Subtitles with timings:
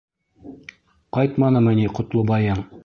[1.19, 2.69] Ҡайтманымы ни Ҡотлобайың?